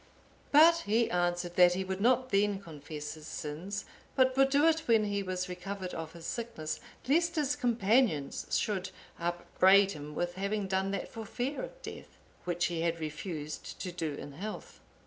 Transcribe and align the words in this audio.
But 0.51 0.77
he 0.87 1.11
answered 1.11 1.57
that 1.57 1.73
he 1.75 1.83
would 1.83 2.01
not 2.01 2.29
then 2.31 2.59
confess 2.59 3.13
his 3.13 3.27
sins, 3.27 3.85
but 4.15 4.35
would 4.35 4.49
do 4.49 4.65
it 4.65 4.87
when 4.87 5.03
he 5.03 5.21
was 5.21 5.47
recovered 5.47 5.93
of 5.93 6.13
his 6.13 6.25
sickness, 6.25 6.79
lest 7.07 7.35
his 7.35 7.55
companions 7.55 8.47
should 8.57 8.89
upbraid 9.19 9.91
him 9.91 10.15
with 10.15 10.33
having 10.33 10.65
done 10.65 10.89
that 10.89 11.07
for 11.07 11.23
fear 11.23 11.61
of 11.61 11.79
death, 11.83 12.17
which 12.45 12.65
he 12.65 12.81
had 12.81 12.99
refused 12.99 13.79
to 13.79 13.91
do 13.91 14.15
in 14.15 14.31
health. 14.31 14.79